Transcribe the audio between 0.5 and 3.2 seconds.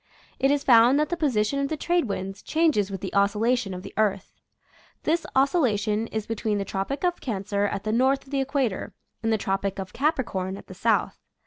found that the position of the trade winds changes with the